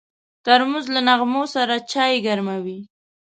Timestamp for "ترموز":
0.45-0.85